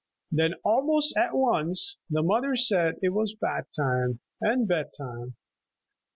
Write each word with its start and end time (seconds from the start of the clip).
Then 0.31 0.55
almost 0.63 1.15
at 1.15 1.35
once 1.35 1.99
the 2.09 2.23
mother 2.23 2.55
said 2.55 2.95
it 3.03 3.09
was 3.09 3.35
bath 3.35 3.67
time 3.75 4.19
and 4.41 4.67
bed 4.67 4.93
time. 4.97 5.35